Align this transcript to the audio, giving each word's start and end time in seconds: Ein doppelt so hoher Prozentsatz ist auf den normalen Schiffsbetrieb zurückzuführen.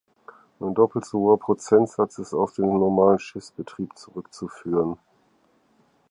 Ein 0.59 0.73
doppelt 0.73 1.05
so 1.05 1.19
hoher 1.19 1.37
Prozentsatz 1.37 2.17
ist 2.17 2.33
auf 2.33 2.55
den 2.55 2.65
normalen 2.69 3.19
Schiffsbetrieb 3.19 3.95
zurückzuführen. 3.95 4.97